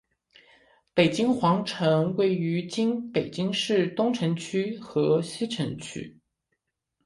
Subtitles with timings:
[0.95, 6.17] 北京皇城位于今北京市东城区和西城区。